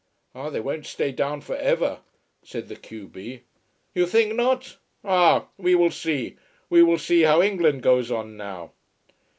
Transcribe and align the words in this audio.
"Ah, 0.33 0.49
they 0.49 0.59
won't 0.59 0.87
stay 0.87 1.11
down 1.11 1.41
for 1.41 1.55
ever," 1.57 1.99
said 2.41 2.69
the 2.69 2.75
q 2.75 3.07
b. 3.07 3.43
"You 3.93 4.07
think 4.07 4.33
not? 4.33 4.77
Ah! 5.03 5.45
We 5.57 5.75
will 5.75 5.91
see. 5.91 6.37
We 6.71 6.81
will 6.81 6.97
see 6.97 7.21
how 7.21 7.43
England 7.43 7.83
goes 7.83 8.09
on 8.09 8.35
now." 8.35 8.71